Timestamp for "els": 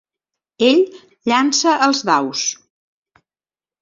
1.89-2.03